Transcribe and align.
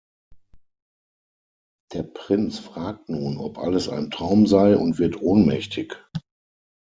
Der 1.93 2.01
Prinz 2.01 2.57
fragt 2.57 3.07
nun, 3.09 3.37
ob 3.37 3.59
alles 3.59 3.87
ein 3.87 4.09
Traum 4.09 4.47
sei 4.47 4.75
und 4.75 4.97
wird 4.97 5.21
ohnmächtig. 5.21 5.95